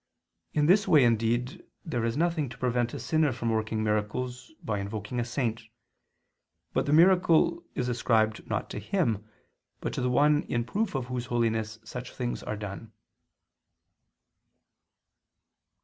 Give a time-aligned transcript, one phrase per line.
[0.55, 4.79] In this way indeed there is nothing to prevent a sinner from working miracles by
[4.79, 5.61] invoking a saint;
[6.73, 9.23] but the miracle is ascribed not to him,
[9.79, 12.91] but to the one in proof of whose holiness such things are done.